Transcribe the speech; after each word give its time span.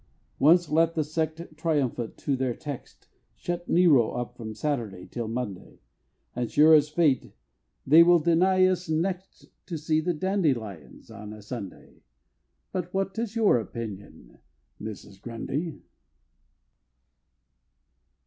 Once 0.39 0.67
let 0.69 0.95
the 0.95 1.03
sect, 1.03 1.55
triumphant 1.55 2.17
to 2.17 2.35
their 2.35 2.55
text, 2.55 3.07
Shut 3.35 3.69
Nero 3.69 4.13
up 4.13 4.35
from 4.35 4.55
Saturday 4.55 5.05
till 5.05 5.27
Monday, 5.27 5.77
And 6.35 6.49
sure 6.49 6.73
as 6.73 6.89
fate 6.89 7.33
they 7.85 8.01
will 8.01 8.17
deny 8.17 8.65
us 8.65 8.89
next 8.89 9.45
To 9.67 9.77
see 9.77 10.01
the 10.01 10.15
Dandelions 10.15 11.11
on 11.11 11.33
a 11.33 11.41
Sunday 11.43 12.01
But 12.71 12.91
what 12.95 13.19
is 13.19 13.35
your 13.35 13.59
opinion, 13.59 14.39
Mrs. 14.81 15.21
Grundy? 15.21 15.83